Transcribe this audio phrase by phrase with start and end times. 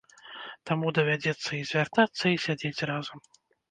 [0.69, 3.19] Таму, давядзецца і звяртацца, і сядзець разам.